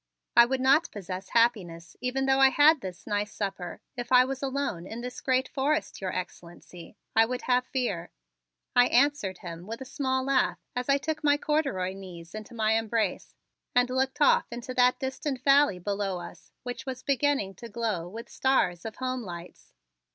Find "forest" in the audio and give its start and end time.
5.47-6.01